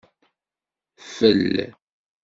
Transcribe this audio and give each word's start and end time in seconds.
Fel 1.11 1.75